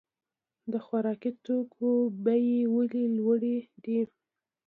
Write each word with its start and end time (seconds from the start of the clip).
د 0.71 0.73
خوراکي 0.85 1.31
توکو 1.45 1.91
بیې 2.23 2.57
ولې 2.75 3.03
لوړې 3.17 3.57
دي؟ 3.83 3.99